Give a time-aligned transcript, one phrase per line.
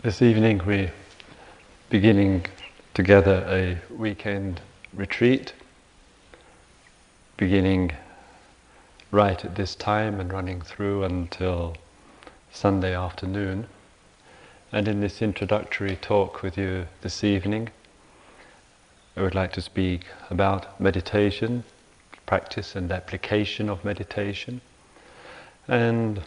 [0.00, 0.92] This evening we're
[1.90, 2.46] beginning
[2.94, 4.60] together a weekend
[4.94, 5.52] retreat,
[7.36, 7.90] beginning
[9.10, 11.74] right at this time and running through until
[12.52, 13.66] Sunday afternoon.
[14.70, 17.70] And in this introductory talk with you this evening,
[19.16, 21.64] I would like to speak about meditation,
[22.24, 24.60] practice and application of meditation,
[25.66, 26.22] and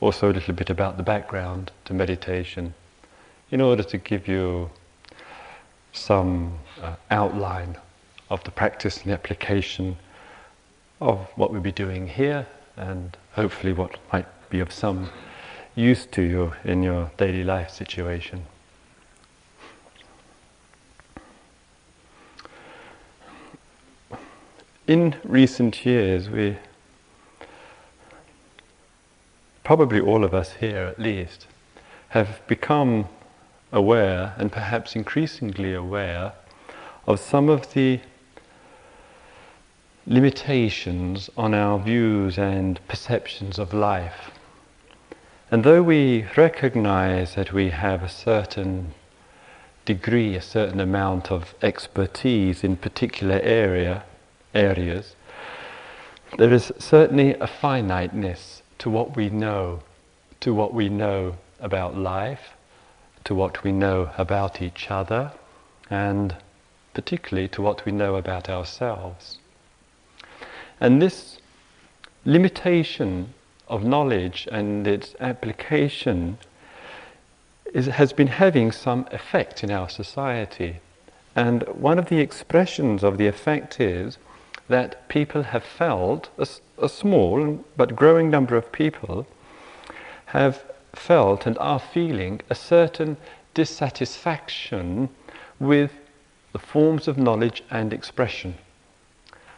[0.00, 2.74] also a little bit about the background to meditation
[3.50, 4.70] in order to give you
[5.92, 7.76] some uh, outline
[8.30, 9.96] of the practice and the application
[11.00, 15.08] of what we'll be doing here and hopefully what might be of some
[15.74, 18.44] use to you in your daily life situation.
[24.86, 26.56] In recent years, we
[29.66, 31.48] probably all of us here at least,
[32.10, 33.08] have become
[33.72, 36.32] aware and perhaps increasingly aware
[37.08, 37.98] of some of the
[40.06, 44.30] limitations on our views and perceptions of life.
[45.50, 48.94] And though we recognize that we have a certain
[49.84, 54.04] degree, a certain amount of expertise in particular area,
[54.54, 55.16] areas,
[56.38, 59.80] there is certainly a finiteness to what we know,
[60.40, 62.54] to what we know about life,
[63.24, 65.32] to what we know about each other,
[65.90, 66.36] and
[66.94, 69.38] particularly to what we know about ourselves.
[70.80, 71.38] And this
[72.24, 73.34] limitation
[73.68, 76.38] of knowledge and its application
[77.72, 80.80] is, has been having some effect in our society.
[81.34, 84.18] And one of the expressions of the effect is
[84.68, 86.46] that people have felt, a,
[86.82, 89.26] a small but growing number of people
[90.26, 90.64] have
[90.94, 93.16] felt and are feeling a certain
[93.54, 95.08] dissatisfaction
[95.60, 95.92] with
[96.52, 98.54] the forms of knowledge and expression.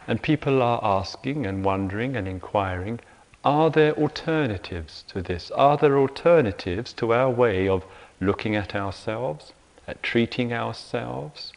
[0.07, 2.99] And people are asking and wondering and inquiring
[3.45, 5.49] are there alternatives to this?
[5.51, 7.85] Are there alternatives to our way of
[8.19, 9.53] looking at ourselves,
[9.87, 11.53] at treating ourselves,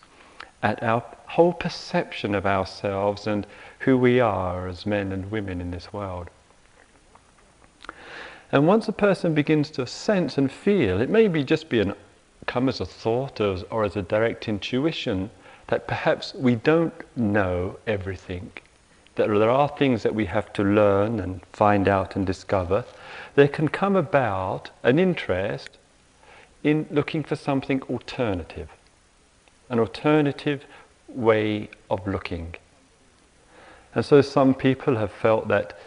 [0.62, 3.46] at our whole perception of ourselves and
[3.78, 6.28] who we are as men and women in this world.
[8.52, 11.94] And once a person begins to sense and feel, it may be just be an,
[12.44, 15.30] come as a thought or as, or as a direct intuition
[15.68, 18.52] that perhaps we don't know everything,
[19.14, 22.84] that there are things that we have to learn and find out and discover,
[23.36, 25.78] there can come about an interest
[26.62, 28.68] in looking for something alternative.
[29.70, 30.66] An alternative
[31.14, 32.54] way of looking.
[33.94, 35.78] And so some people have felt that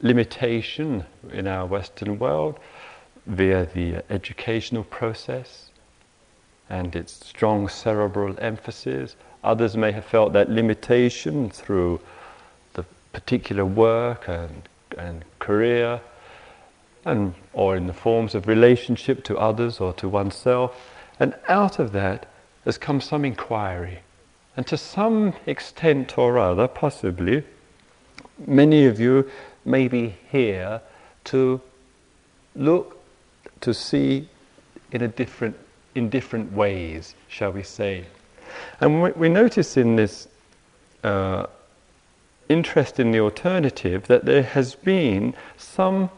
[0.00, 2.58] limitation in our Western world
[3.26, 5.70] via the educational process
[6.68, 9.16] and its strong cerebral emphasis.
[9.42, 12.00] Others may have felt that limitation through
[12.74, 14.68] the particular work and,
[14.98, 16.00] and career
[17.04, 20.90] and or in the forms of relationship to others or to oneself.
[21.20, 22.26] And out of that,
[22.64, 24.00] has come some inquiry.
[24.56, 27.44] And to some extent or other, possibly,
[28.46, 29.30] many of you
[29.64, 30.80] may be here
[31.24, 31.60] to
[32.54, 32.98] look,
[33.60, 34.28] to see
[34.92, 35.56] in a different,
[35.94, 38.04] in different ways, shall we say.
[38.80, 40.28] And we, notice in this
[41.02, 41.46] uh,
[42.48, 46.10] interest in the alternative that there has been some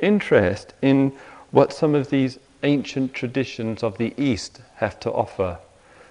[0.00, 1.12] interest in
[1.50, 5.58] what some of these ancient traditions of the East have to offer.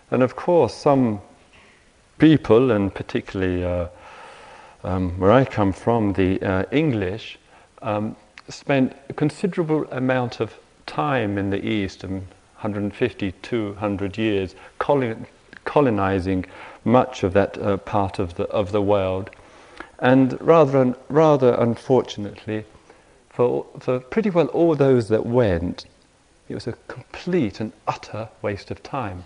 [0.09, 1.22] And of course, some
[2.18, 3.88] people, and particularly uh,
[4.84, 7.38] um, where I come from, the uh, English,
[7.81, 8.16] um,
[8.47, 10.53] spent a considerable amount of
[10.85, 12.22] time in the East, um,
[12.62, 15.25] 150, 200 years, colon-
[15.66, 16.45] colonizing
[16.85, 19.29] much of that uh, part of the, of the world.
[20.00, 22.63] And rather, rather unfortunately,
[23.29, 25.85] for, for pretty well all those that went,
[26.48, 29.25] it was a complete and utter waste of time.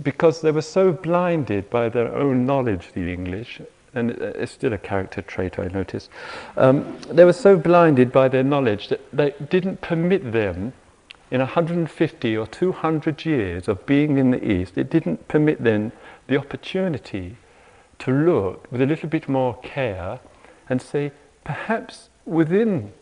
[0.00, 3.60] Because they were so blinded by their own knowledge, the English,
[3.94, 6.08] and it's still a character trait I notice,
[6.56, 10.72] um, they were so blinded by their knowledge that they didn't permit them,
[11.32, 15.90] in 150 or 200 years of being in the East, it didn't permit them
[16.26, 17.36] the opportunity
[18.00, 20.20] to look with a little bit more care
[20.68, 21.10] and say,
[21.42, 22.92] perhaps within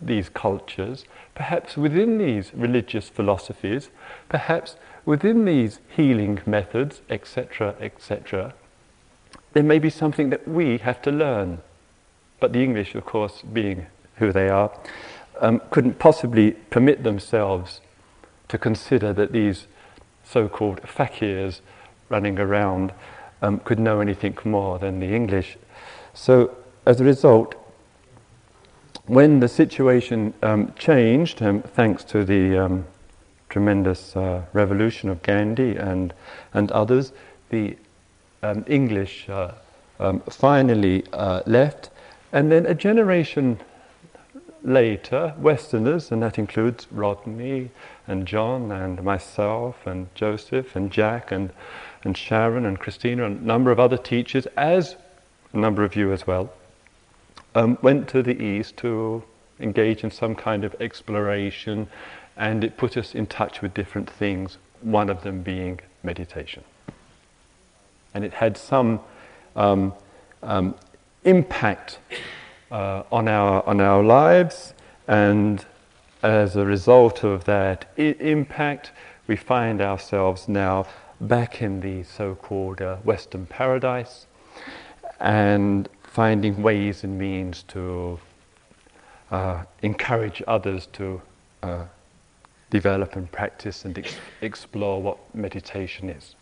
[0.00, 3.88] these cultures, perhaps within these religious philosophies,
[4.28, 8.54] perhaps within these healing methods, etc., etc.,
[9.52, 11.60] there may be something that we have to learn.
[12.38, 13.86] But the English, of course, being
[14.16, 14.70] who they are,
[15.40, 17.80] um, couldn't possibly permit themselves
[18.48, 19.66] to consider that these
[20.24, 21.60] so called fakirs
[22.08, 22.92] running around
[23.42, 25.56] um, could know anything more than the English.
[26.14, 26.56] So,
[26.86, 27.54] as a result,
[29.06, 32.86] when the situation um, changed, um, thanks to the um,
[33.50, 36.14] tremendous uh, revolution of Gandhi and,
[36.54, 37.12] and others,
[37.50, 37.76] the
[38.42, 39.52] um, English uh,
[39.98, 41.90] um, finally uh, left,
[42.32, 43.60] and then a generation
[44.62, 47.70] later, Westerners, and that includes Rodney
[48.06, 51.50] and John and myself and Joseph and Jack and,
[52.04, 54.96] and Sharon and Christina and a number of other teachers, as
[55.52, 56.52] a number of you as well,
[57.54, 59.22] um, went to the East to
[59.58, 61.88] engage in some kind of exploration,
[62.40, 66.64] and it put us in touch with different things, one of them being meditation.
[68.14, 69.00] And it had some
[69.54, 69.92] um,
[70.42, 70.74] um,
[71.24, 71.98] impact
[72.70, 74.72] uh, on, our, on our lives,
[75.06, 75.66] and
[76.22, 78.90] as a result of that I- impact,
[79.26, 80.86] we find ourselves now
[81.20, 84.26] back in the so called uh, Western paradise
[85.20, 88.18] and finding ways and means to
[89.30, 91.20] uh, encourage others to
[91.62, 91.84] uh,
[92.70, 96.34] develop and practice and ex- explore what meditation is.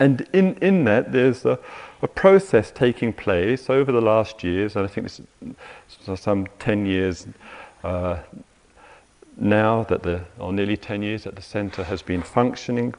[0.00, 1.58] And in, in that, there's a,
[2.02, 5.20] a, process taking place over the last years, and I think this
[6.06, 7.26] is some 10 years
[7.82, 8.18] uh,
[9.36, 12.94] now that the, or nearly 10 years that the centre has been functioning,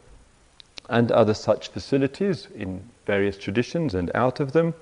[0.90, 4.74] and other such facilities in various traditions and out of them,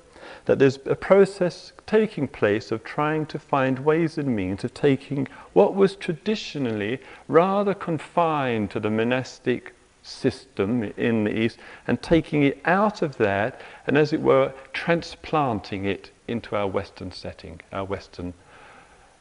[0.45, 5.27] that there's a process taking place of trying to find ways and means of taking
[5.53, 12.61] what was traditionally rather confined to the monastic system in the East and taking it
[12.65, 18.33] out of that and, as it were, transplanting it into our Western setting, our Western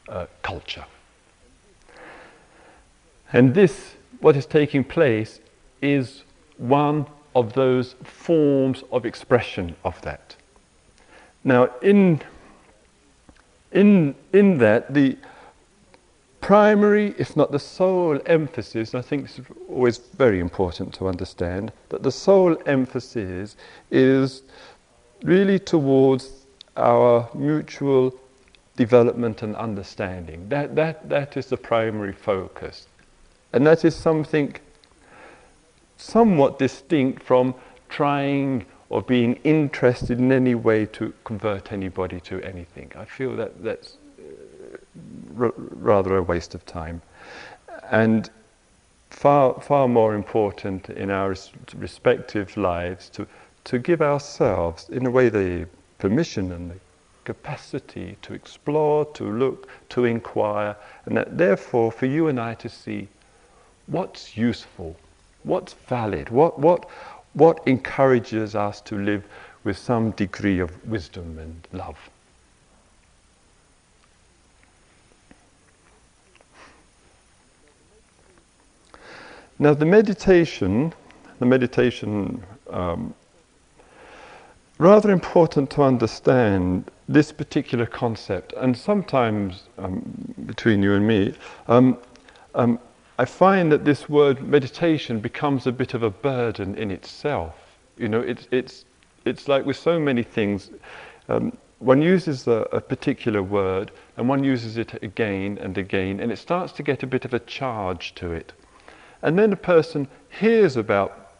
[0.09, 0.85] uh, culture.
[3.33, 5.39] And this, what is taking place,
[5.81, 6.23] is
[6.57, 7.05] one
[7.35, 10.35] of those forms of expression of that.
[11.47, 12.21] Now, in,
[13.71, 15.17] in, in that, the
[16.41, 21.07] primary, if not the sole emphasis, and I think this is always very important to
[21.07, 23.55] understand, that the sole emphasis
[23.89, 24.43] is
[25.23, 26.45] really towards
[26.75, 28.13] our mutual
[28.75, 30.49] development and understanding.
[30.49, 32.87] That, that, that is the primary focus.
[33.53, 34.53] And that is something
[35.95, 37.55] somewhat distinct from
[37.87, 42.91] trying or being interested in any way to convert anybody to anything.
[42.95, 44.77] I feel that that's uh,
[45.37, 47.01] r- rather a waste of time.
[47.91, 48.29] And
[49.09, 53.27] far, far more important in our res- respective lives to,
[53.65, 55.67] to give ourselves, in a way, the
[55.97, 56.79] permission and the
[57.25, 62.69] capacity to explore, to look, to inquire, and that therefore for you and I to
[62.69, 63.09] see
[63.87, 64.95] what's useful,
[65.43, 66.89] what's valid, what, what,
[67.37, 69.23] what encourages us to live
[69.63, 71.97] with some degree of wisdom and love.
[79.59, 80.93] Now, the meditation,
[81.37, 83.13] the meditation, um,
[84.79, 90.01] rather important to understand this particular concept, and sometimes um,
[90.47, 91.35] between you and me,
[91.67, 91.97] um,
[92.55, 92.79] um
[93.19, 97.55] I find that this word meditation becomes a bit of a burden in itself.
[97.97, 98.85] You know, it's, it's,
[99.25, 100.69] it's like with so many things,
[101.27, 106.31] um, one uses a, a, particular word and one uses it again and again, and
[106.31, 108.53] it starts to get a bit of a charge to it.
[109.23, 111.31] And then a person hears about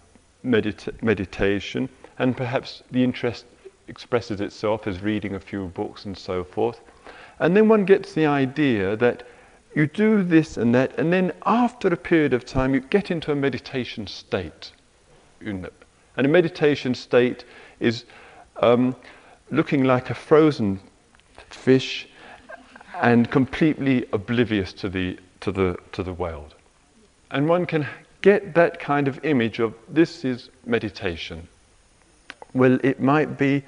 [0.43, 3.45] medita- meditation, and perhaps the interest
[3.87, 6.81] expresses itself as reading a few books and so forth.
[7.39, 9.27] And then one gets the idea that
[9.75, 13.31] you do this and that, and then after a period of time, you get into
[13.31, 14.71] a meditation state.
[15.41, 15.69] And
[16.17, 17.45] a meditation state
[17.79, 18.05] is
[18.57, 18.95] um,
[19.51, 20.79] looking like a frozen
[21.49, 22.07] fish
[23.01, 26.55] and completely oblivious to the, to, the, to the world.
[27.29, 27.87] And one can
[28.21, 31.47] get that kind of image of this is meditation.
[32.53, 33.63] Well, it might be,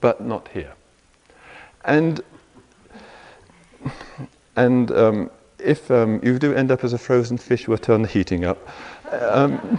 [0.00, 0.72] but not here.
[1.84, 2.22] And
[4.56, 8.08] and um, if um, you do end up as a frozen fish, we'll turn the
[8.08, 8.58] heating up.
[9.10, 9.78] Um,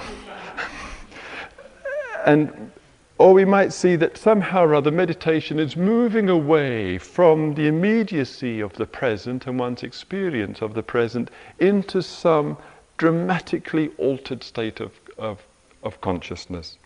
[2.25, 2.72] and
[3.20, 8.60] or we might see that somehow or other meditation is moving away from the immediacy
[8.60, 12.58] of the present and one's experience of the present into some
[12.98, 15.44] dramatically altered state of, of,
[15.84, 16.77] of consciousness.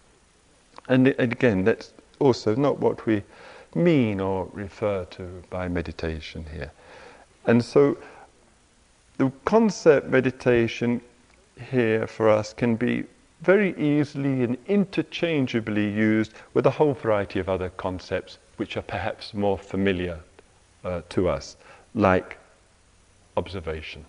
[0.90, 3.24] And, and again, that's also not what we
[3.74, 6.72] mean or refer to by meditation here.
[7.48, 7.98] And so
[9.18, 11.02] the concept meditation
[11.72, 13.06] here for us can be
[13.42, 19.34] very easily and interchangeably used with a whole variety of other concepts which are perhaps
[19.34, 20.20] more familiar
[20.84, 21.56] uh, to us,
[21.96, 22.38] like
[23.36, 24.04] observation,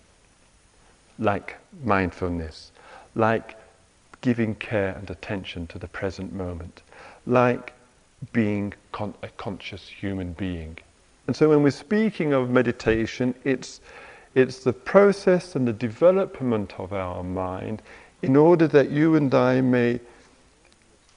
[1.19, 2.73] like mindfulness,
[3.15, 3.57] like
[4.21, 6.83] giving care and attention to the present moment,
[7.27, 7.73] like
[8.33, 10.79] being con- a conscious human being.
[11.29, 13.83] And so when we're speaking of meditation, it's,
[14.35, 17.83] it's the process and the development of our mind
[18.23, 20.01] in order that you and I may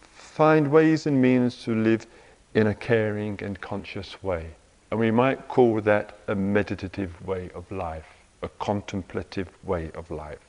[0.01, 2.05] find ways and means to live
[2.53, 4.47] in a caring and conscious way.
[4.91, 8.07] And we might call that a meditative way of life,
[8.41, 10.39] a contemplative way of life.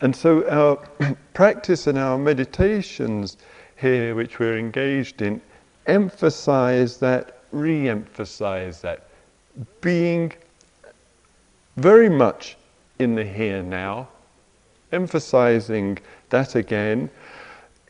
[0.00, 0.76] And so our
[1.34, 3.36] practice and our meditations
[3.80, 5.40] here, which we're engaged in,
[5.86, 9.08] emphasize that, re emphasize that,
[9.80, 10.32] being
[11.76, 12.56] very much
[12.98, 14.08] in the here now,
[14.92, 15.98] emphasizing
[16.30, 17.10] that again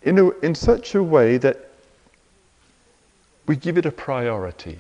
[0.02, 1.70] in, a, in such a way that
[3.46, 4.78] we give it a priority.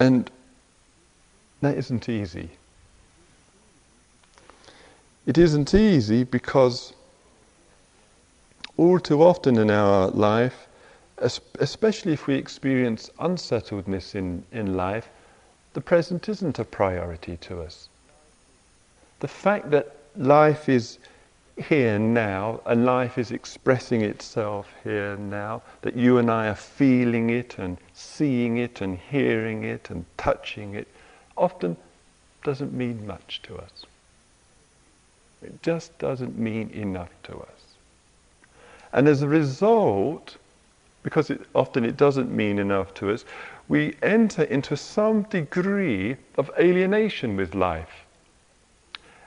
[0.00, 0.30] And
[1.60, 2.50] that isn't easy.
[5.26, 6.92] It isn't easy because
[8.76, 10.66] all too often in our life,
[11.18, 15.08] especially if we experience unsettledness in, in life,
[15.74, 17.88] the present isn't a priority to us.
[19.20, 20.98] The fact that life is
[21.56, 27.30] here now and life is expressing itself here now, that you and I are feeling
[27.30, 30.88] it and seeing it and hearing it and touching it,
[31.36, 31.76] often
[32.42, 33.86] doesn't mean much to us.
[35.42, 37.53] It just doesn't mean enough to us.
[38.94, 40.36] And as a result,
[41.02, 43.24] because it, often it doesn't mean enough to us,
[43.68, 48.06] we enter into some degree of alienation with life.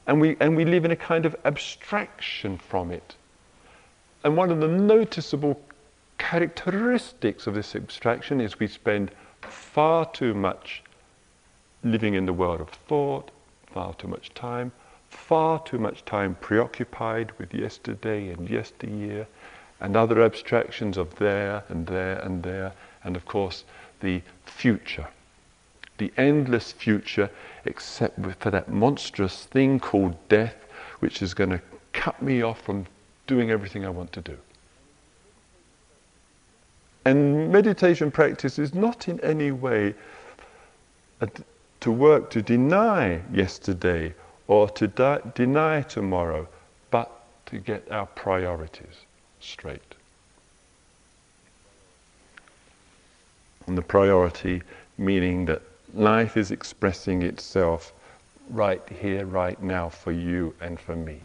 [0.07, 3.15] And we, and we live in a kind of abstraction from it.
[4.23, 5.59] And one of the noticeable
[6.17, 10.81] characteristics of this abstraction is we spend far too much
[11.83, 13.31] living in the world of thought,
[13.73, 14.71] far too much time,
[15.09, 19.27] far too much time preoccupied with yesterday and yesteryear
[19.79, 23.63] and other abstractions of there and there and there, and of course
[23.99, 25.07] the future,
[25.97, 27.29] the endless future,
[27.65, 30.55] except for that monstrous thing called death,
[30.99, 31.61] which is going to
[31.93, 32.85] cut me off from
[33.27, 34.37] doing everything I want to do.
[37.05, 39.95] And meditation practice is not in any way
[41.79, 44.13] to work to deny yesterday
[44.47, 46.47] or to di- deny tomorrow,
[46.91, 49.06] but to get our priorities
[49.39, 49.95] straight.
[53.67, 54.61] And the priority
[54.97, 55.61] meaning that
[55.93, 57.93] life is expressing itself
[58.49, 61.19] right here, right now, for you and for me.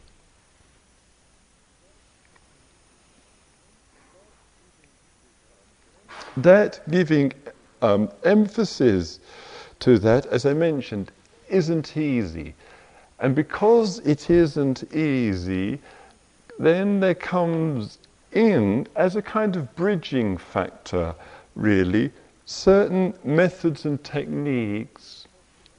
[6.37, 7.33] That giving
[7.83, 9.21] um, emphasis
[9.81, 11.13] to that, as I mentioned,
[11.49, 12.55] isn't easy.
[13.19, 15.79] And because it isn't easy,
[16.59, 17.99] then there comes
[18.33, 21.15] in, as a kind of bridging factor,
[21.55, 22.13] really,
[22.45, 25.27] certain methods and techniques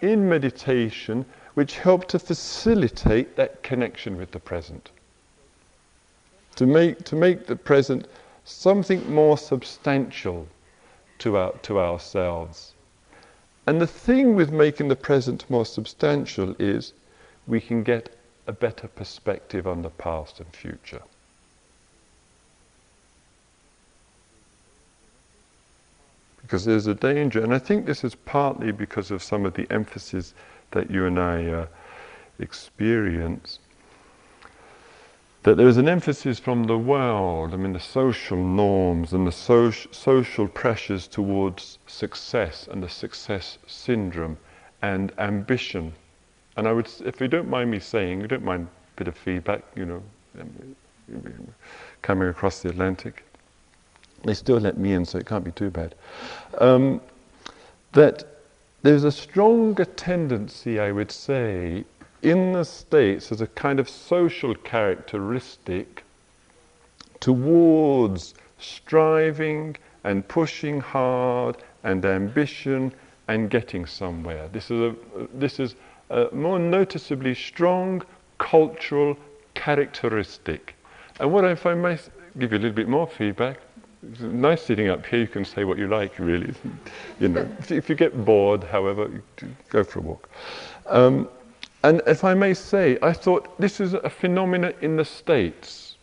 [0.01, 4.89] in meditation which help to facilitate that connection with the present.
[6.55, 8.07] To make, to make the present
[8.43, 10.47] something more substantial
[11.19, 12.73] to, our, to ourselves.
[13.65, 16.93] And the thing with making the present more substantial is
[17.47, 21.01] we can get a better perspective on the past and future.
[26.43, 29.65] Because there's a danger, and I think this is partly because of some of the
[29.71, 30.33] emphasis
[30.71, 31.65] that you and I uh,
[32.39, 33.59] experience,
[35.43, 39.31] that there is an emphasis from the world, I mean, the social norms and the
[39.31, 44.37] so- social pressures towards success and the success syndrome
[44.81, 45.93] and ambition.
[46.55, 49.17] And I would, if you don't mind me saying, you don't mind a bit of
[49.17, 50.03] feedback, you know,
[52.01, 53.25] coming across the Atlantic,
[54.23, 55.95] they still let me in, so it can't be too bad.
[56.59, 57.01] Um,
[57.93, 58.23] that
[58.81, 61.85] there's a stronger tendency, I would say,
[62.21, 66.03] in the States as a kind of social characteristic
[67.19, 72.93] towards striving and pushing hard and ambition
[73.27, 74.47] and getting somewhere.
[74.49, 74.95] This is a,
[75.33, 75.75] this is
[76.09, 78.03] a more noticeably strong
[78.37, 79.17] cultural
[79.53, 80.75] characteristic.
[81.19, 83.59] And what I might give you a little bit more feedback,
[84.19, 85.19] nice sitting up here.
[85.19, 86.53] You can say what you like, really.
[87.19, 89.21] You know, if, you get bored, however,
[89.69, 90.29] go for a walk.
[90.87, 91.29] Um,
[91.83, 95.95] and if I may say, I thought this is a phenomenon in the States.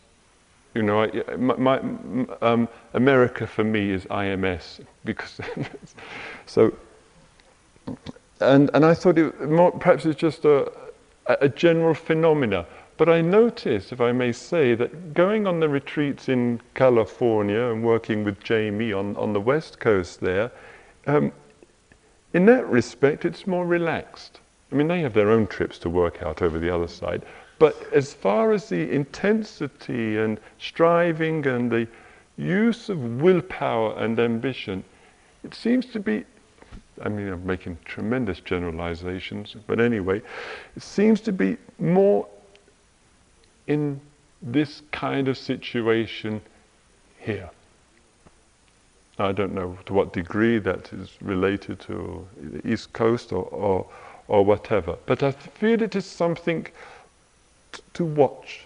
[0.73, 1.79] You know, I, my, my,
[2.41, 5.39] um, America for me is IMS because
[6.45, 6.73] so.
[8.39, 10.71] And and I thought it more, perhaps it's just a
[11.27, 12.65] a general phenomena.
[13.01, 17.83] But I notice, if I may say, that going on the retreats in California and
[17.83, 20.51] working with Jamie on, on the west coast there,
[21.07, 21.31] um,
[22.31, 24.39] in that respect, it's more relaxed.
[24.71, 27.25] I mean, they have their own trips to work out over the other side.
[27.57, 31.87] But as far as the intensity and striving and the
[32.37, 34.83] use of willpower and ambition,
[35.43, 36.23] it seems to be,
[37.01, 40.21] I mean, I'm making tremendous generalizations, but anyway,
[40.75, 42.27] it seems to be more
[43.67, 43.99] in
[44.41, 46.41] this kind of situation
[47.19, 47.49] here.
[49.19, 53.85] I don't know to what degree that is related to the East Coast or, or
[54.31, 54.95] or whatever.
[55.05, 56.65] But I feel it is something
[57.73, 58.65] t- to watch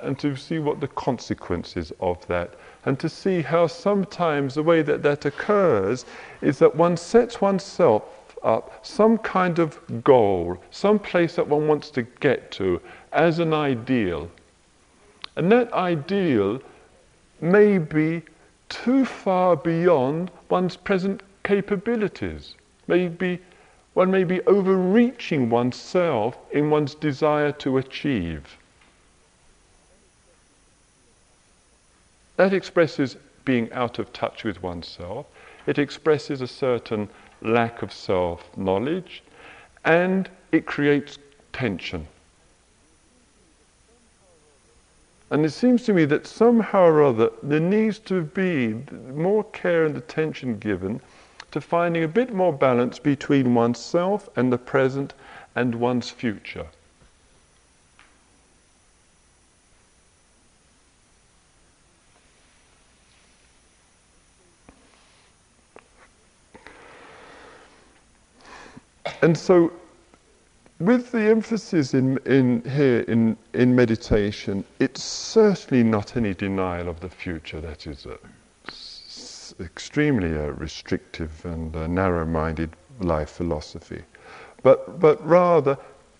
[0.00, 2.54] and to see what the consequences of that
[2.84, 6.04] and to see how sometimes the way that that occurs
[6.42, 8.02] is that one sets oneself
[8.42, 12.80] up some kind of goal, some place that one wants to get to
[13.12, 14.30] as an ideal.
[15.36, 16.60] And that ideal
[17.40, 18.22] may be
[18.68, 22.54] too far beyond one's present capabilities,
[22.86, 23.40] may be
[23.94, 28.56] one may be overreaching oneself in one's desire to achieve.
[32.36, 35.26] That expresses being out of touch with oneself.
[35.66, 37.08] It expresses a certain
[37.42, 39.22] lack of self knowledge
[39.84, 41.18] and it creates
[41.52, 42.06] tension.
[45.30, 48.74] And it seems to me that somehow or other there needs to be
[49.12, 51.00] more care and attention given
[51.52, 55.14] to finding a bit more balance between oneself and the present
[55.54, 56.66] and one's future.
[69.22, 69.70] And so,
[70.80, 77.00] with the emphasis in, in here in, in meditation, it's certainly not any denial of
[77.00, 77.60] the future.
[77.60, 78.18] That is a
[79.62, 84.02] extremely uh, restrictive and uh, narrow-minded life philosophy,
[84.62, 85.76] but but rather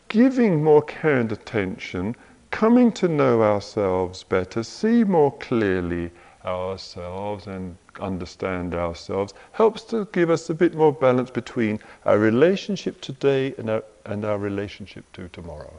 [0.09, 2.15] giving more care and attention,
[2.51, 6.11] coming to know ourselves better, see more clearly
[6.45, 13.01] ourselves and understand ourselves helps to give us a bit more balance between our relationship
[13.01, 15.73] today and our, and our relationship to tomorrow.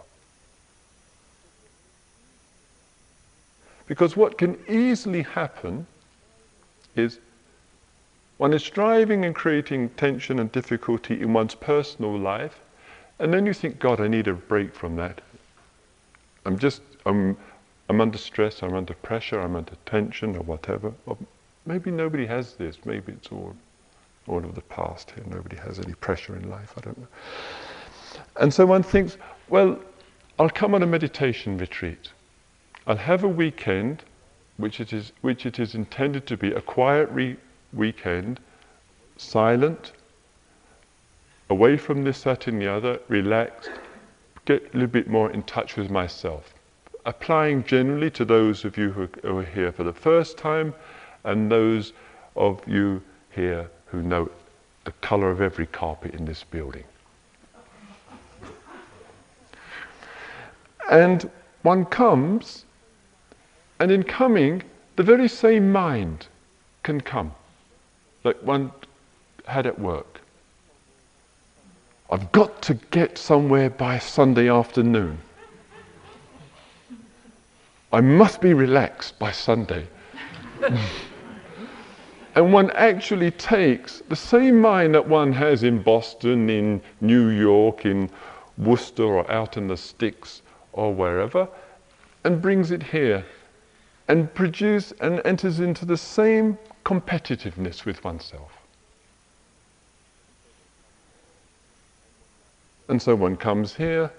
[3.87, 5.85] Because what can easily happen
[6.95, 7.19] is
[8.37, 12.59] one is striving and creating tension and difficulty in one's personal life,
[13.19, 15.21] and then you think, God, I need a break from that.
[16.45, 17.37] I'm just, I'm,
[17.87, 20.91] I'm under stress, I'm under pressure, I'm under tension, or whatever.
[21.05, 21.17] Or
[21.65, 22.77] maybe nobody has this.
[22.83, 23.55] Maybe it's all,
[24.27, 25.23] all of the past here.
[25.27, 26.73] Nobody has any pressure in life.
[26.77, 27.07] I don't know.
[28.39, 29.17] And so one thinks,
[29.49, 29.79] well,
[30.39, 32.09] I'll come on a meditation retreat.
[32.87, 34.03] I'll have a weekend,
[34.57, 37.37] which it is, which it is intended to be a quiet re-
[37.73, 38.39] weekend,
[39.17, 39.91] silent,
[41.49, 43.69] away from this, that, and the other, relaxed,
[44.45, 46.53] get a little bit more in touch with myself.
[47.05, 50.73] Applying generally to those of you who are here for the first time
[51.23, 51.93] and those
[52.35, 54.29] of you here who know
[54.85, 56.83] the color of every carpet in this building.
[60.91, 61.29] And
[61.63, 62.65] one comes,
[63.79, 64.61] and in coming,
[64.97, 66.27] the very same mind
[66.83, 67.33] can come
[68.23, 68.71] that one
[69.45, 70.21] had at work.
[72.11, 75.17] I've got to get somewhere by Sunday afternoon.
[77.93, 79.87] I must be relaxed by Sunday.
[82.35, 87.85] and one actually takes the same mind that one has in Boston, in New York,
[87.85, 88.09] in
[88.57, 90.41] Worcester, or out in the sticks,
[90.73, 91.47] or wherever,
[92.23, 93.25] and brings it here
[94.07, 98.51] and produce and enters into the same competitiveness with oneself.
[102.89, 104.11] And so one comes here,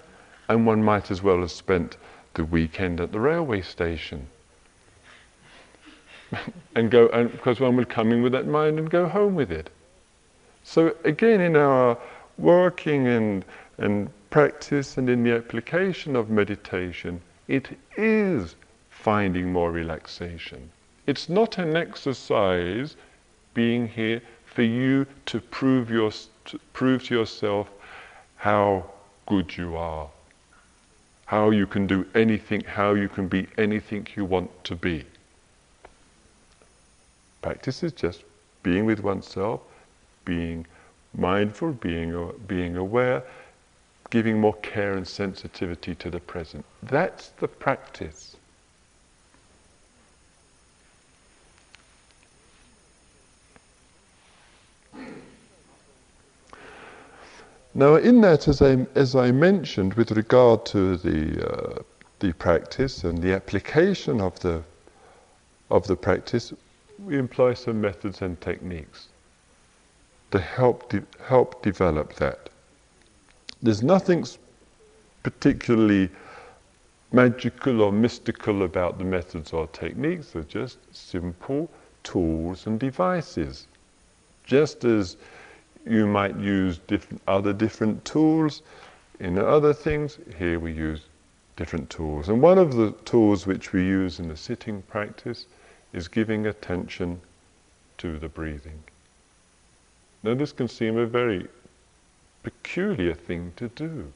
[0.49, 1.97] and one might as well have spent
[2.33, 4.27] the weekend at the railway station.
[6.75, 9.51] and go, and because one will come in with that mind and go home with
[9.51, 9.69] it.
[10.63, 11.97] So again, in our
[12.39, 13.45] working and,
[13.77, 18.55] and practice and in the application of meditation, it is
[18.89, 20.71] finding more relaxation.
[21.05, 22.95] It's not an exercise
[23.53, 26.11] being here for you to prove, your,
[26.45, 27.69] to prove to yourself
[28.37, 28.89] how
[29.27, 30.09] good you are,
[31.27, 35.05] how you can do anything, how you can be anything you want to be.
[37.43, 38.23] Practice is just
[38.63, 39.61] being with oneself,
[40.25, 40.65] being
[41.15, 43.21] mindful, being, being aware,
[44.13, 46.63] giving more care and sensitivity to the present.
[46.83, 48.35] That's the practice.
[57.73, 61.81] Now, in that, as I, as I mentioned, with regard to the, uh,
[62.19, 64.61] the practice and the application of the,
[65.71, 66.53] of the practice,
[67.03, 69.07] we employ some methods and techniques
[70.29, 72.49] to help, de- help develop that.
[73.63, 74.25] There's nothing
[75.23, 76.09] particularly
[77.13, 81.69] magical or mystical about the methods or techniques, they're just simple
[82.03, 83.67] tools and devices.
[84.43, 85.15] Just as
[85.85, 88.61] you might use different, other different tools
[89.21, 90.17] in other things.
[90.37, 91.01] Here we use
[91.55, 92.29] different tools.
[92.29, 95.45] And one of the tools which we use in the sitting practice
[95.93, 97.21] is giving attention
[97.99, 98.83] to the breathing.
[100.23, 101.47] Now, this can seem a very
[102.43, 104.13] peculiar thing to do.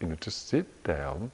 [0.00, 1.30] You know, to sit down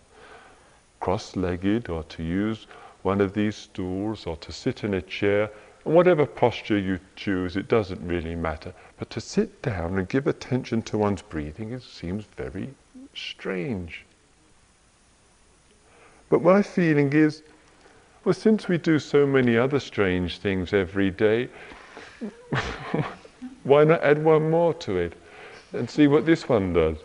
[1.00, 2.66] cross legged or to use
[3.02, 5.50] one of these stools or to sit in a chair
[5.84, 8.74] And whatever posture you choose, it doesn't really matter.
[8.98, 12.74] But to sit down and give attention to one's breathing, it seems very
[13.14, 14.04] strange.
[16.28, 17.42] But my feeling is,
[18.24, 21.48] well, since we do so many other strange things every day,
[23.64, 25.14] why not add one more to it
[25.72, 26.96] and see what this one does?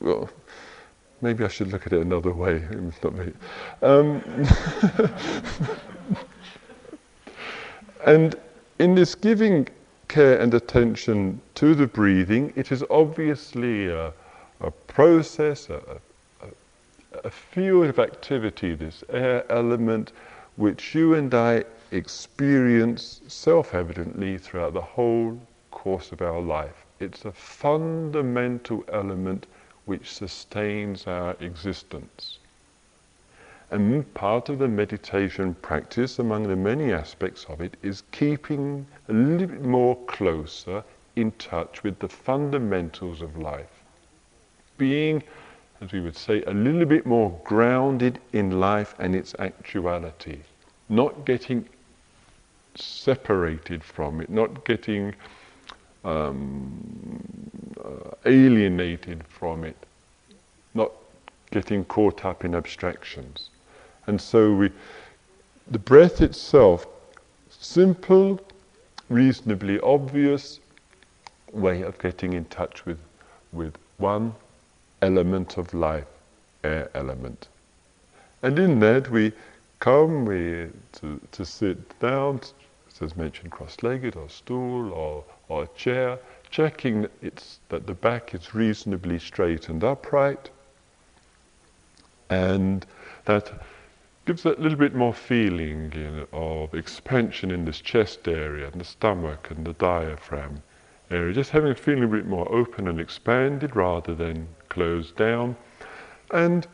[0.00, 0.28] Well,
[1.20, 2.62] maybe I should look at it another way.
[2.70, 3.32] It's not very.
[3.82, 4.22] Um,
[8.04, 8.34] And
[8.80, 9.68] in this giving
[10.08, 14.12] care and attention to the breathing, it is obviously a,
[14.60, 15.80] a process, a,
[16.42, 20.12] a, a field of activity, this air element,
[20.56, 25.38] which you and I experience self evidently throughout the whole
[25.70, 26.81] course of our life.
[27.02, 29.48] It's a fundamental element
[29.86, 32.38] which sustains our existence.
[33.72, 39.12] And part of the meditation practice, among the many aspects of it, is keeping a
[39.12, 40.84] little bit more closer
[41.16, 43.82] in touch with the fundamentals of life.
[44.78, 45.24] Being,
[45.80, 50.38] as we would say, a little bit more grounded in life and its actuality.
[50.88, 51.68] Not getting
[52.76, 55.16] separated from it, not getting
[56.04, 57.20] um,
[57.84, 59.76] uh, alienated from it,
[60.74, 60.92] not
[61.50, 63.50] getting caught up in abstractions.
[64.06, 64.70] And so we,
[65.70, 66.86] the breath itself,
[67.50, 68.40] simple,
[69.08, 70.60] reasonably obvious
[71.52, 72.98] way of getting in touch with,
[73.52, 74.34] with one
[75.02, 76.06] element of life,
[76.64, 77.48] air element.
[78.42, 79.32] And in that we
[79.78, 82.40] come we, to, to sit down,
[83.00, 86.18] as mentioned, cross-legged or stool or, or chair,
[86.50, 90.50] checking that, it's, that the back is reasonably straight and upright,
[92.30, 92.86] and
[93.24, 93.52] that
[94.24, 98.80] gives that little bit more feeling you know, of expansion in this chest area and
[98.80, 100.62] the stomach and the diaphragm
[101.10, 101.34] area.
[101.34, 105.56] Just having a feeling a bit more open and expanded rather than closed down.
[106.32, 106.66] And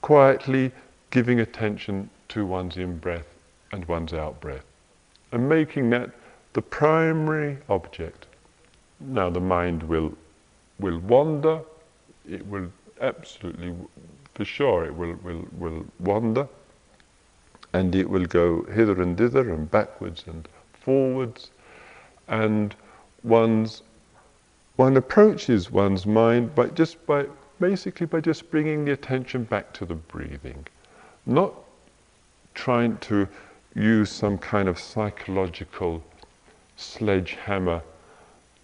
[0.00, 0.72] quietly
[1.10, 3.28] giving attention to one's in breath
[3.72, 4.64] and one's out breath.
[5.32, 6.10] And making that
[6.52, 8.26] the primary object.
[9.00, 10.12] Now the mind will
[10.78, 11.60] will wander,
[12.28, 13.74] it will absolutely
[14.34, 16.48] for sure it will will, will wander.
[17.72, 21.50] And it will go hither and thither and backwards and forwards.
[22.28, 22.74] And
[23.22, 23.82] one's
[24.76, 27.26] one approaches one's mind by just by
[27.60, 30.66] basically by just bringing the attention back to the breathing.
[31.24, 31.54] Not
[32.54, 33.28] trying to
[33.74, 36.02] use some kind of psychological
[36.82, 37.82] sledgehammer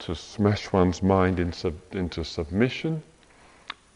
[0.00, 3.02] to smash one's mind in sub, into submission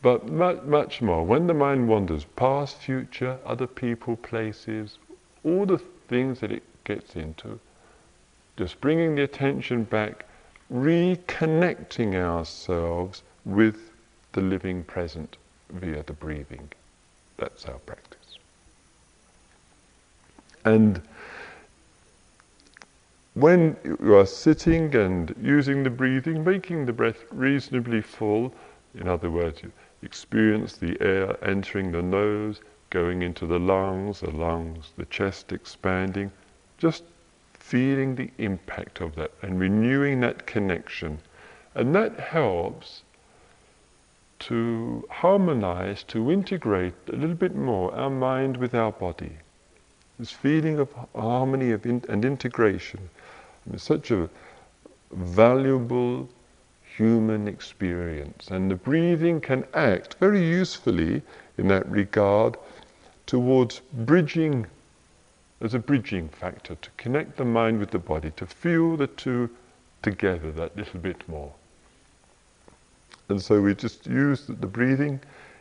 [0.03, 4.99] but much, much more, when the mind wanders past future, other people, places,
[5.45, 7.61] all the things that it gets into,
[8.57, 10.27] just bringing the attention back,
[10.73, 13.93] reconnecting ourselves with
[14.33, 15.37] the living present
[15.71, 16.69] via the breathing.
[17.37, 18.39] That's our practice.
[20.65, 21.01] And
[23.35, 28.53] when you are sitting and using the breathing, making the breath reasonably full,
[28.95, 34.31] in other words, you experience the air entering the nose, going into the lungs, the
[34.31, 36.31] lungs, the chest expanding,
[36.77, 37.05] just
[37.55, 41.19] feeling the impact of that and renewing that connection.
[41.75, 43.03] And that helps
[44.41, 49.39] to harmonize, to integrate a little bit more our mind with our body.
[50.19, 53.09] This feeling of harmony of in- and integration
[53.77, 54.29] such a
[55.13, 56.29] valuable
[56.97, 58.49] human experience.
[58.49, 61.23] And the breathing can act very usefully
[61.59, 62.57] in that regard
[63.27, 64.67] towards bridging,
[65.61, 69.49] as a bridging factor, to connect the mind with the body, to feel the two
[70.03, 71.53] together that little bit more.
[73.29, 75.21] And so we just use the breathing,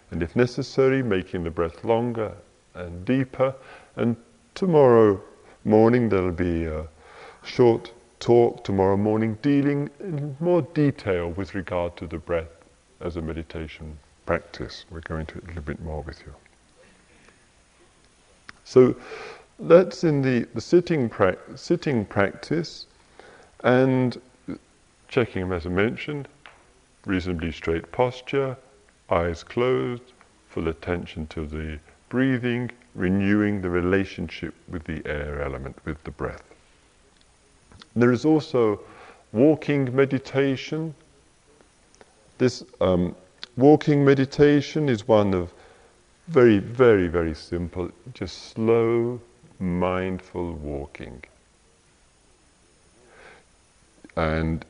[0.10, 2.34] and if necessary, making the breath longer
[2.74, 3.54] and deeper.
[3.96, 4.16] And
[4.56, 5.22] tomorrow
[5.64, 6.88] morning there'll be a
[7.44, 12.52] short talk tomorrow morning dealing in more detail with regard to the breath
[13.00, 14.86] as a meditation practice.
[14.90, 16.34] We're going to a little bit more with you.
[18.64, 18.96] So
[19.60, 22.86] that's in the, the sitting, pra- sitting practice
[23.64, 24.22] and
[25.08, 26.28] checking, as I mentioned,
[27.06, 28.56] reasonably straight posture,
[29.10, 30.14] eyes closed,
[30.48, 36.51] full attention to the breathing, renewing the relationship with the air element, with the breath.
[37.96, 38.80] There is also
[39.34, 40.96] walking meditation.
[42.38, 43.16] This um,
[43.58, 45.54] walking meditation is one of
[46.28, 49.20] very, very, very simple, just slow,
[49.60, 51.24] mindful walking.
[54.16, 54.66] And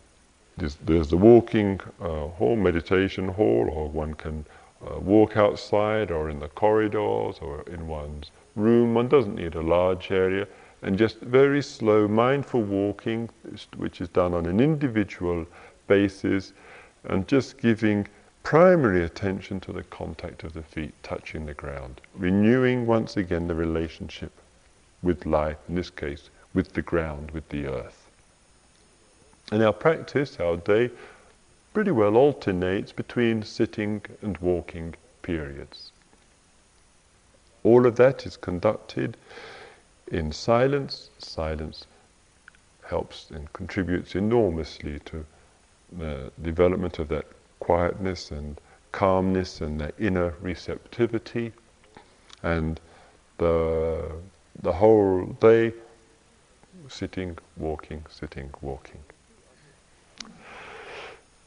[0.58, 4.46] there's, there's the walking uh, hall, meditation hall, or one can
[4.86, 8.96] uh, walk outside or in the corridors or in one's room.
[8.96, 10.48] One doesn't need a large area
[10.82, 13.30] and just very slow, mindful walking,
[13.78, 15.46] which is done on an individual
[15.88, 16.54] basis,
[17.04, 18.08] and just giving
[18.44, 23.56] primary attention to the contact of the feet touching the ground, renewing once again the
[23.56, 24.32] relationship
[25.04, 28.10] with life, in this case, with the ground, with the earth.
[29.52, 30.90] And our practice, our day,
[31.74, 35.92] pretty well alternates between sitting and walking periods.
[37.64, 39.18] All of that is conducted
[40.12, 41.10] in silence.
[41.18, 41.88] Silence
[42.84, 45.26] helps and contributes enormously to
[45.98, 47.26] the development of that
[47.60, 48.60] quietness and
[48.92, 51.52] calmness and that inner receptivity.
[52.44, 52.80] And
[53.38, 54.12] the,
[54.62, 55.74] the whole day,
[56.88, 59.00] sitting, walking, sitting, walking.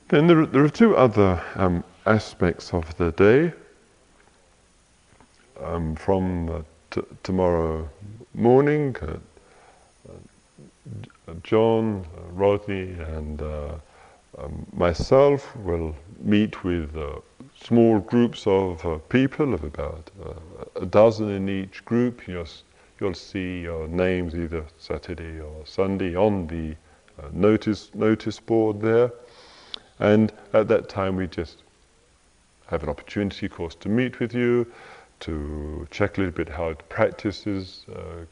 [0.08, 3.52] Then there, there are two other um, aspects of the day
[5.60, 7.88] um, from t- tomorrow
[8.34, 8.96] morning.
[9.00, 9.16] Uh,
[11.28, 13.74] uh, John, uh, Rodney, and uh,
[14.38, 17.20] um, myself will meet with uh,
[17.60, 20.10] small groups of uh, people, of about
[20.76, 22.26] a dozen in each group.
[22.26, 22.46] You'll,
[23.00, 26.74] you'll see your names either Saturday or Sunday on the
[27.32, 29.12] notice notice board there.
[30.00, 31.62] And at that time, we just
[32.66, 34.66] have an opportunity, of course, to meet with you,
[35.24, 38.24] to check a little bit how the practice is, uh,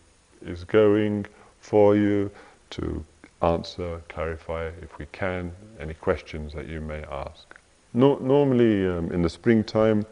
[0.44, 1.24] is going
[1.60, 2.30] for you,
[2.68, 3.02] to
[3.40, 7.58] answer, clarify, if we can, any questions that you may ask.
[7.94, 10.04] No, normally, um, in the springtime,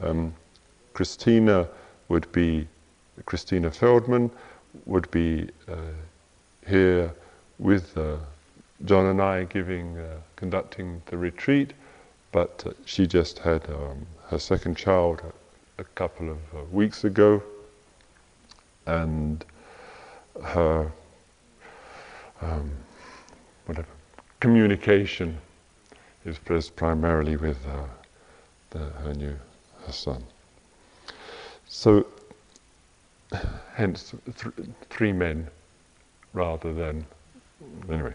[0.00, 0.34] um,
[0.94, 1.68] Christina
[2.08, 2.66] would be,
[3.24, 4.30] Christina Feldman
[4.84, 5.76] would be uh,
[6.66, 7.12] here
[7.60, 8.16] with uh,
[8.84, 11.72] John and I giving, uh, conducting the retreat,
[12.32, 15.22] but uh, she just had um, her second child
[15.78, 17.42] a couple of uh, weeks ago,
[18.86, 19.44] and
[20.42, 20.90] her
[22.40, 22.70] um,
[23.66, 23.88] whatever
[24.40, 25.38] communication
[26.24, 27.84] is placed primarily with uh,
[28.70, 29.36] the, her new
[29.84, 30.22] her son.
[31.68, 32.06] So,
[33.74, 34.54] hence th-
[34.90, 35.48] three men
[36.32, 37.06] rather than
[37.90, 38.14] anyway.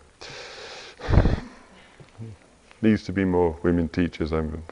[2.81, 4.31] Needs to be more women teachers.
[4.31, 4.63] I'm,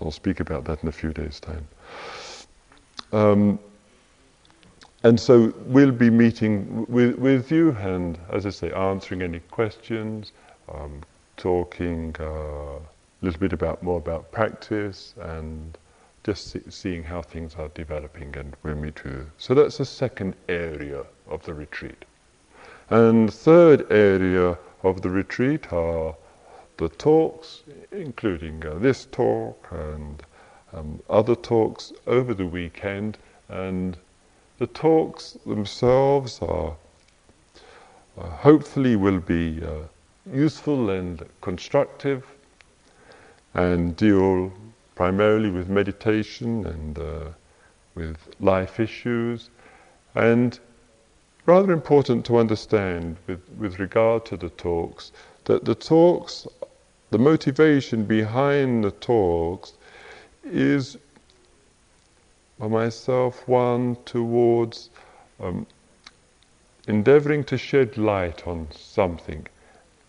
[0.00, 1.66] I'll speak about that in a few days' time.
[3.12, 3.58] Um,
[5.04, 10.32] and so we'll be meeting with, with you and, as I say, answering any questions,
[10.72, 11.02] um,
[11.36, 12.80] talking uh, a
[13.20, 15.76] little bit about more about practice and
[16.24, 19.28] just see, seeing how things are developing and we'll meet you.
[19.38, 22.04] So that's the second area of the retreat.
[22.90, 26.14] And third area of the retreat are
[26.76, 30.22] the talks, including uh, this talk and
[30.74, 33.96] um, other talks over the weekend, and
[34.58, 36.74] the talks themselves are
[38.18, 39.82] uh, hopefully will be uh,
[40.32, 42.26] useful and constructive
[43.54, 44.52] and deal
[44.94, 47.24] primarily with meditation and uh,
[47.94, 49.50] with life issues,
[50.14, 50.60] and
[51.46, 55.12] rather important to understand with, with regard to the talks
[55.44, 56.46] that the talks,
[57.10, 59.72] the motivation behind the talks
[60.44, 60.96] is
[62.58, 64.90] for myself one towards
[65.40, 65.66] um,
[66.88, 69.46] endeavoring to shed light on something.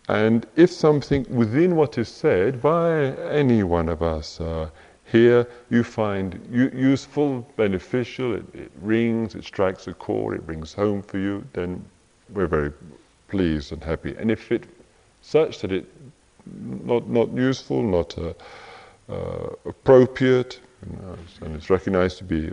[0.09, 4.69] And if something within what is said by any one of us uh,
[5.05, 10.73] here you find u- useful, beneficial, it, it rings, it strikes a chord, it brings
[10.73, 11.83] home for you, then
[12.33, 12.71] we're very
[13.27, 14.15] pleased and happy.
[14.17, 14.63] And if it
[15.21, 15.85] such that it
[16.45, 18.33] not not useful, not uh,
[19.09, 22.49] appropriate, you know, and it's recognized to be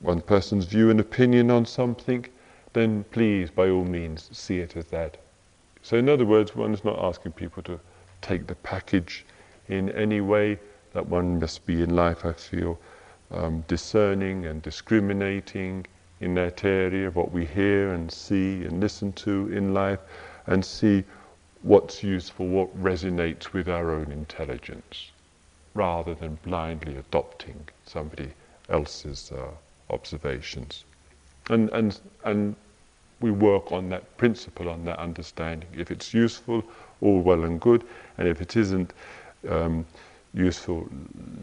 [0.00, 2.26] one person's view and opinion on something,
[2.72, 5.16] then please, by all means, see it as that.
[5.82, 7.80] So, in other words, one is not asking people to
[8.20, 9.24] take the package
[9.68, 10.58] in any way
[10.92, 12.78] that one must be in life, I feel,
[13.30, 15.86] um, discerning and discriminating
[16.20, 20.00] in that area of what we hear and see and listen to in life
[20.46, 21.04] and see
[21.62, 25.10] what's useful, what resonates with our own intelligence,
[25.78, 28.28] rather than blindly adopting somebody
[28.68, 30.84] else's uh, observations.
[31.50, 32.56] And, and, and
[33.20, 35.68] we work on that principle, on that understanding.
[35.76, 36.64] If it's useful,
[37.00, 37.84] all well and good,
[38.18, 38.92] and if it isn't
[39.48, 39.86] um,
[40.34, 40.88] useful,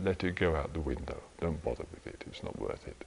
[0.04, 1.17] let it go out the window.
[1.39, 3.06] Don't bother with it, it's not worth it.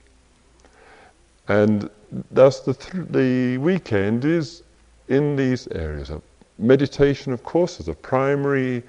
[1.49, 1.91] And
[2.31, 4.63] thus, the, th- the weekend is
[5.09, 6.11] in these areas
[6.59, 8.83] meditation, of course, is a primary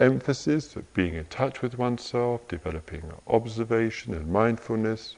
[0.00, 5.14] emphasis of being in touch with oneself, developing observation and mindfulness.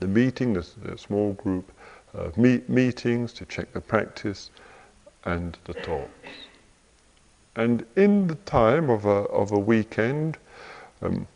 [0.00, 1.72] The meeting, the, the small group
[2.12, 4.50] of meet, meetings to check the practice,
[5.24, 6.10] and the talks.
[7.56, 10.36] And in the time of a, of a weekend,
[11.02, 11.26] um,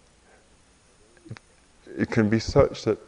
[1.97, 2.99] it can be such that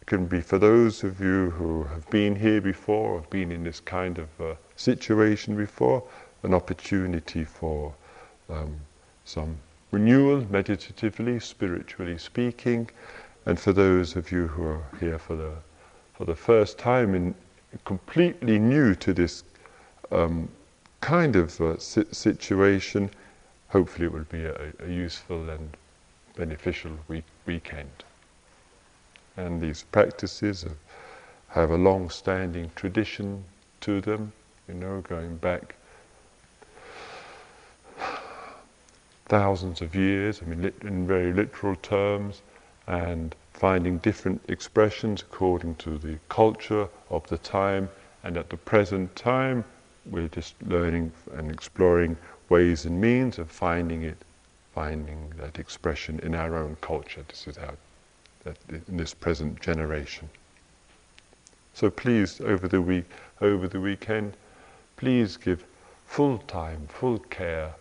[0.00, 3.50] it can be for those of you who have been here before, or have been
[3.50, 6.02] in this kind of uh, situation before,
[6.42, 7.94] an opportunity for
[8.48, 8.76] um,
[9.24, 9.56] some
[9.90, 12.90] renewal, meditatively, spiritually speaking,
[13.46, 15.52] and for those of you who are here for the
[16.14, 17.34] for the first time in
[17.84, 19.44] completely new to this
[20.10, 20.48] um,
[21.00, 23.08] kind of uh, si- situation,
[23.68, 25.76] hopefully it will be a, a useful and
[26.34, 28.04] beneficial week- weekend.
[29.36, 30.76] And these practices have,
[31.50, 33.44] have a long-standing tradition
[33.82, 34.32] to them
[34.68, 35.74] you know, going back
[39.28, 42.42] thousands of years, I mean, in very literal terms,
[42.86, 47.88] and finding different expressions according to the culture of the time.
[48.24, 49.64] And at the present time,
[50.06, 52.16] we're just learning and exploring
[52.48, 54.16] ways and means of finding it,
[54.74, 57.22] finding that expression in our own culture.
[57.28, 57.56] This is
[58.44, 60.28] that in this present generation.
[61.74, 63.04] So please, over the week,
[63.40, 64.34] over the weekend,
[64.96, 65.64] please give
[66.06, 67.74] full time, full care,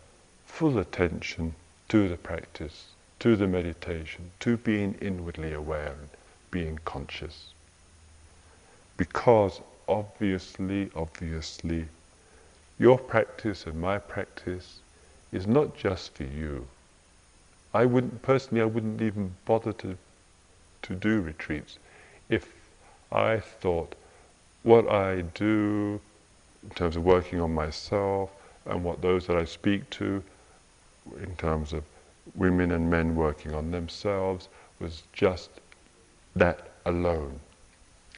[0.58, 1.54] full attention
[1.88, 2.88] to the practice,
[3.20, 6.10] to the meditation, to being inwardly aware and
[6.50, 7.54] being conscious.
[8.98, 11.86] Because obviously, obviously,
[12.80, 14.80] your practice and my practice
[15.32, 16.66] is not just for you.
[17.72, 19.96] I wouldn't, personally, I wouldn't even bother to,
[20.82, 21.78] to do retreats
[22.30, 22.52] if
[23.12, 23.94] I thought
[24.64, 26.02] what I do
[26.64, 28.32] in terms of working on myself
[28.66, 30.24] and what those that I speak to,
[31.22, 31.84] in terms of
[32.36, 35.50] women and men working on themselves, was just
[36.36, 37.40] that alone.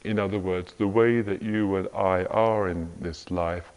[0.04, 3.70] In other words, the way that you and I are in this life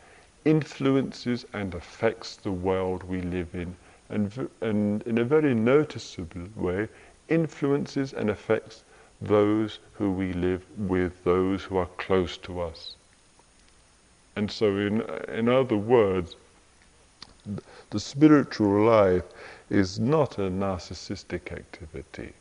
[0.46, 3.76] influences and affects the world we live in,
[4.10, 6.88] and, and in a very noticeable way,
[7.30, 8.84] influences and affects
[9.22, 12.96] those who we live with, those who are close to us.
[14.36, 16.36] And so, in, in other words,
[17.90, 19.24] the spiritual life
[19.70, 22.34] is not a narcissistic activity.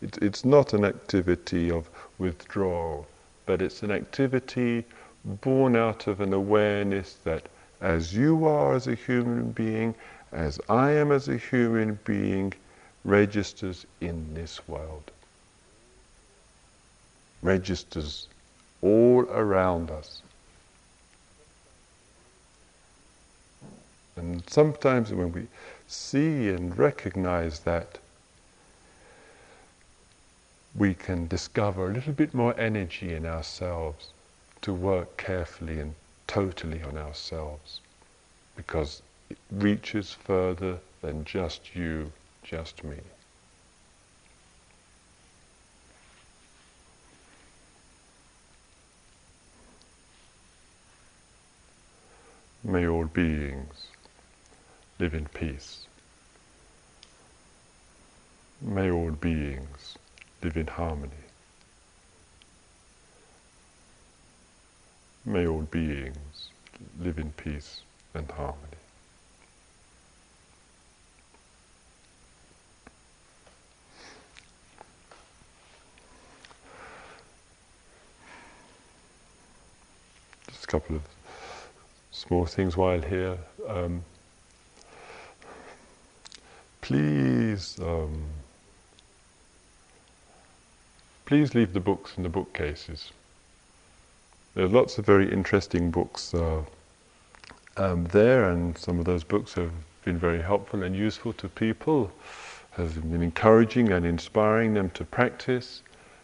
[0.00, 1.88] It, it's not an activity of
[2.18, 3.06] withdrawal,
[3.46, 4.84] but it's an activity
[5.24, 7.48] born out of an awareness that
[7.80, 9.94] as you are as a human being,
[10.32, 12.52] as I am as a human being,
[13.04, 15.10] registers in this world.
[17.42, 18.28] Registers
[18.82, 20.22] all around us.
[24.36, 25.46] And sometimes when we
[25.86, 27.98] see and recognize that,
[30.76, 34.10] we can discover a little bit more energy in ourselves
[34.60, 35.94] to work carefully and
[36.26, 37.80] totally on ourselves
[38.56, 42.12] because it reaches further than just you,
[42.42, 42.98] just me.
[52.62, 53.86] May all beings
[54.98, 55.86] live in peace.
[58.62, 59.98] May all beings
[60.42, 61.12] live in harmony.
[65.26, 66.48] May all beings
[67.00, 67.82] live in peace
[68.14, 68.56] and harmony.
[80.48, 81.02] Just a couple of
[82.12, 83.36] small things while here.
[83.68, 84.02] Um,
[86.86, 88.22] please, um,
[91.24, 93.10] please leave the books in the bookcases.
[94.54, 96.62] There are lots of very interesting books uh,
[97.76, 99.72] um, there, and some of those books have
[100.04, 102.12] been very helpful and useful to people,
[102.76, 105.82] have been encouraging and inspiring them to practice.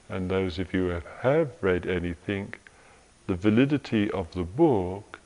[0.08, 2.54] And those of you who have read anything,
[3.26, 5.18] the validity of the book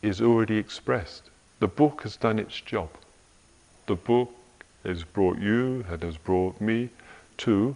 [0.00, 1.28] is already expressed.
[1.58, 2.88] The book has done its job.
[3.90, 4.32] The book
[4.84, 6.90] has brought you, and has brought me
[7.38, 7.74] to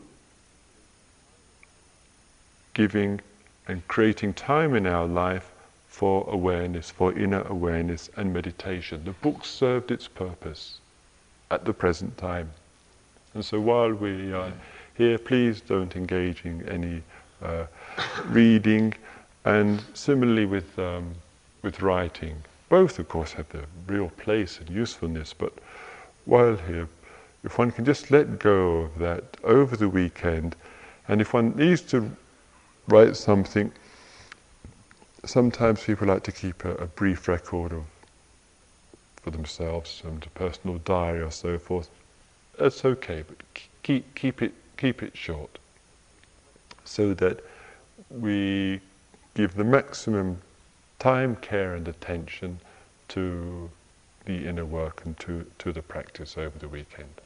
[2.73, 3.21] giving
[3.67, 5.51] and creating time in our life
[5.89, 9.03] for awareness, for inner awareness and meditation.
[9.05, 10.79] The book served its purpose
[11.51, 12.53] at the present time.
[13.35, 14.53] And so while we are
[14.97, 17.03] here, please don't engage in any
[17.43, 17.67] uh,
[18.27, 18.95] reading.
[19.45, 21.17] And similarly with, um,
[21.63, 22.37] with writing,
[22.69, 25.53] both of course have their real place and usefulness, but
[26.25, 26.89] while here,
[27.43, 30.57] if one can just let go of that over the weekend,
[31.09, 32.11] and if one needs to
[32.89, 33.71] write something,
[35.25, 37.85] sometimes people like to keep a, a brief record of
[39.25, 41.89] for themselves, some personal diary or so forth.
[42.59, 43.39] That's okay, but
[43.83, 45.59] keep keep it keep it short,
[46.85, 47.41] so that
[48.11, 48.81] we
[49.35, 50.43] give the maximum
[50.99, 52.61] time, care, and attention
[53.09, 53.71] to
[54.27, 57.21] the inner work and to, to the practice over the weekend.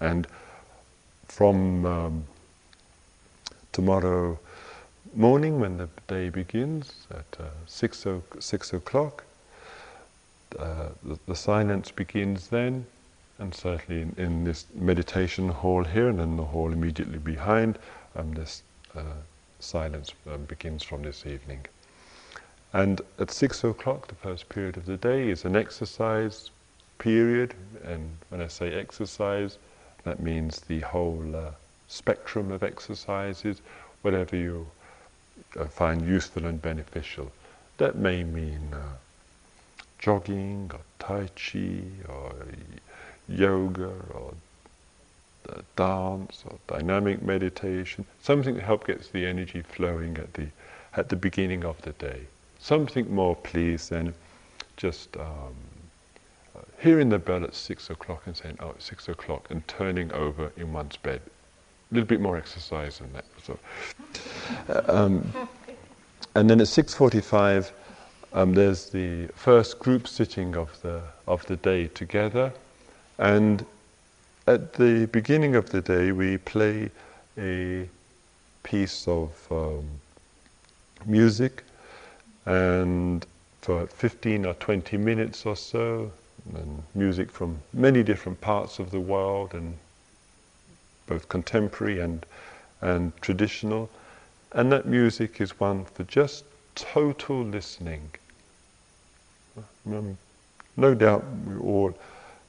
[0.00, 0.26] And
[1.26, 2.24] from um,
[3.72, 4.38] tomorrow
[5.14, 9.24] morning, when the day begins at uh, six, o- six o'clock,
[10.58, 12.86] uh, the, the, silence begins then,
[13.38, 17.78] and certainly in, in, this meditation hall here and in the hall immediately behind,
[18.14, 18.62] um, this
[18.94, 19.02] uh,
[19.60, 21.60] silence um, begins from this evening.
[22.76, 26.50] And at six o'clock, the first period of the day, is an exercise
[26.98, 27.54] period.
[27.82, 29.56] And when I say exercise,
[30.04, 31.52] that means the whole uh,
[31.88, 33.62] spectrum of exercises,
[34.02, 34.66] whatever you
[35.58, 37.32] uh, find useful and beneficial.
[37.78, 38.96] That may mean uh,
[39.98, 42.34] jogging, or tai chi, or
[43.26, 44.34] yoga, or
[45.48, 50.48] uh, dance or dynamic meditation, something to help gets the energy flowing at the
[50.92, 52.26] at the beginning of the day.
[52.66, 54.12] Something more, please, than
[54.76, 55.54] just um,
[56.80, 60.50] hearing the bell at six o'clock and saying, "Oh, it's six o'clock," and turning over
[60.56, 61.20] in one's bed.
[61.92, 63.24] A little bit more exercise than that.
[63.44, 63.56] So,
[64.68, 65.32] uh, um,
[66.34, 67.70] and then at six forty-five.
[68.32, 72.52] Um, there's the first group sitting of the of the day together,
[73.18, 73.64] and
[74.48, 76.90] at the beginning of the day, we play
[77.38, 77.88] a
[78.64, 79.84] piece of um,
[81.04, 81.62] music,
[82.46, 83.26] and
[83.60, 86.10] for 15 or 20 minutes or so,
[86.54, 89.76] and music from many different parts of the world, and
[91.06, 92.24] both contemporary and,
[92.80, 93.90] and traditional.
[94.52, 96.44] And that music is one for just
[96.76, 98.10] total listening.
[99.86, 100.16] Um,
[100.76, 101.98] no doubt we all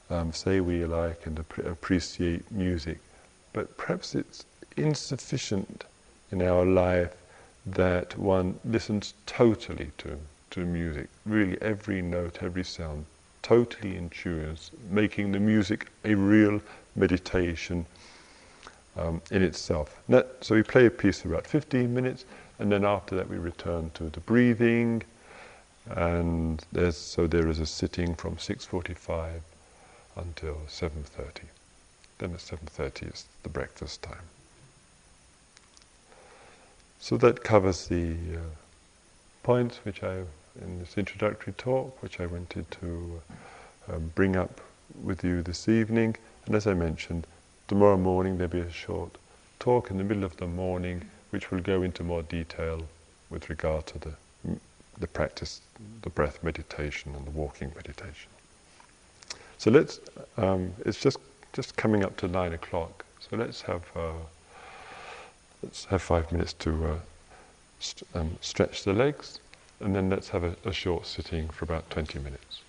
[0.09, 2.99] um, say we like and appreciate music,
[3.53, 4.45] but perhaps it's
[4.75, 5.85] insufficient
[6.31, 7.15] in our life
[7.73, 10.17] that one listens totally to,
[10.51, 13.05] to music, really every note, every sound,
[13.41, 14.57] totally in tune,
[14.89, 16.61] making the music a real
[16.95, 17.85] meditation
[18.97, 20.01] um, in itself.
[20.09, 22.25] That, so we play a piece for about 15 minutes,
[22.59, 25.03] and then after that we return to the breathing,
[25.89, 29.41] and so there is a sitting from 6.45
[30.15, 31.43] until 7.30.
[32.17, 34.36] Then at 7.30 is the breakfast time.
[36.99, 38.39] So that covers the uh,
[39.43, 40.23] points which I,
[40.61, 43.21] in this introductory talk, which I wanted to
[43.89, 44.61] uh, um, bring up
[45.03, 46.15] with you this evening.
[46.45, 47.27] And as I mentioned,
[47.67, 49.11] tomorrow morning there'll be a short
[49.59, 52.87] talk in the middle of the morning which will go into more detail
[53.29, 54.13] with regard to the,
[54.99, 55.61] the practice,
[56.01, 58.29] the breath meditation and the walking meditation.
[59.57, 59.99] So let's,
[60.37, 61.17] um, it's just,
[61.53, 64.11] just coming up to nine o'clock, so let's have, uh,
[65.63, 66.99] let's have five minutes to uh,
[67.79, 69.39] st- um, stretch the legs
[69.79, 72.61] and then let's have a, a short sitting for about 20 minutes.